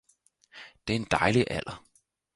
Det 0.87 0.95
er 0.95 0.99
en 0.99 1.07
dejlig 1.11 1.45
alder 1.51 1.83